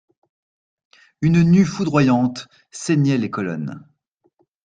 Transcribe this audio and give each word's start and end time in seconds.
Une 1.21 1.43
nue 1.43 1.63
foudroyante 1.67 2.47
ceignait 2.71 3.19
les 3.19 3.29
colonnes. 3.29 3.87